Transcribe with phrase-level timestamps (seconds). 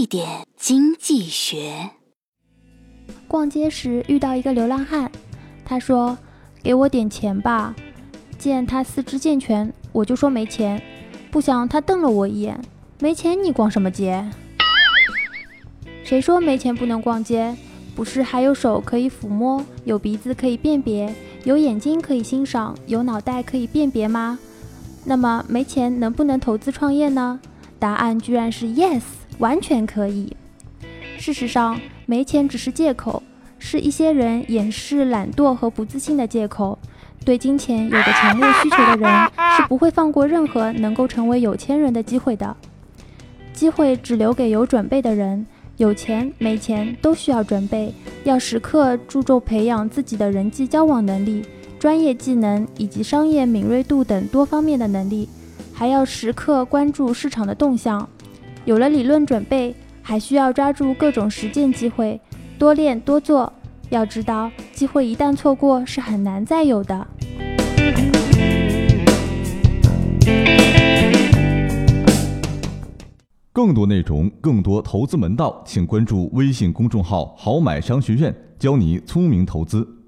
[0.00, 1.90] 一点经济学。
[3.28, 5.12] 逛街时遇到一个流浪汉，
[5.62, 6.16] 他说
[6.64, 7.76] ：“给我点钱吧。”
[8.38, 10.82] 见他四肢健全，我就说没钱。
[11.30, 12.58] 不想他瞪了我一眼
[12.98, 14.26] ：“没钱你逛什么街？
[16.02, 17.54] 谁说没钱不能逛街？
[17.94, 24.38] 不是还有手可以抚摸，有鼻子可以辨别，有眼睛可以欣赏，有脑袋可以辨别吗？
[25.04, 27.38] 那么没钱能不能投资创业呢？
[27.78, 29.02] 答案居然是 yes，
[29.40, 30.36] 完全可以。
[31.18, 31.76] 事实上。”
[32.06, 33.22] 没钱只是借口，
[33.60, 36.76] 是一些人掩饰懒惰和不自信的借口。
[37.24, 42.56] 对金钱有着强烈需求的人是不会放过任何能够成为有钱人的机会的。
[43.52, 45.46] 机会只留给有准备的人。
[45.76, 47.94] 有钱没钱都需要准备，
[48.24, 51.44] 要时刻注重培养自己的人际交往能力、
[51.78, 55.28] 专业技能以及商业敏锐度等多方面的能力，
[55.72, 58.08] 还要时刻关注市场的动向。
[58.70, 59.74] 有了理论准备。
[60.00, 62.20] 还需要抓住各种实践机会，
[62.56, 63.52] 多练多做。
[63.88, 67.06] 要知道，机会一旦错过，是很难再有的。
[73.52, 79.99] 更多内容，更多投资门道，请关注微信公众号“好买商学院”，教你聪明投资。